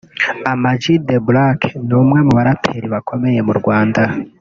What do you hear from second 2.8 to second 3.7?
bakomeye mu